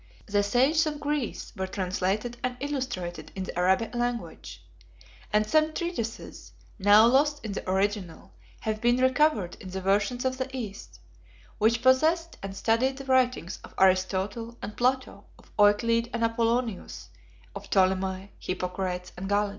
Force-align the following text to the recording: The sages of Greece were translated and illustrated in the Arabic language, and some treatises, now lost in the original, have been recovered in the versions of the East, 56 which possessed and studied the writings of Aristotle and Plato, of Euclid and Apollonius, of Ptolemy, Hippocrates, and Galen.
The 0.25 0.41
sages 0.41 0.87
of 0.87 0.99
Greece 0.99 1.53
were 1.55 1.67
translated 1.67 2.35
and 2.43 2.57
illustrated 2.59 3.31
in 3.35 3.43
the 3.43 3.55
Arabic 3.55 3.93
language, 3.93 4.65
and 5.31 5.45
some 5.45 5.73
treatises, 5.75 6.53
now 6.79 7.05
lost 7.05 7.45
in 7.45 7.51
the 7.51 7.69
original, 7.69 8.31
have 8.61 8.81
been 8.81 8.97
recovered 8.97 9.57
in 9.59 9.69
the 9.69 9.79
versions 9.79 10.25
of 10.25 10.39
the 10.39 10.47
East, 10.57 11.01
56 11.59 11.59
which 11.59 11.81
possessed 11.83 12.35
and 12.41 12.57
studied 12.57 12.97
the 12.97 13.05
writings 13.05 13.59
of 13.63 13.75
Aristotle 13.77 14.57
and 14.59 14.75
Plato, 14.75 15.25
of 15.37 15.51
Euclid 15.59 16.09
and 16.15 16.23
Apollonius, 16.23 17.09
of 17.55 17.69
Ptolemy, 17.69 18.31
Hippocrates, 18.39 19.11
and 19.15 19.29
Galen. 19.29 19.49